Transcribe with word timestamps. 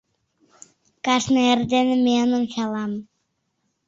Кажне 1.05 1.41
эрдене 1.51 1.95
миен 2.03 2.31
ончалам. 2.39 2.91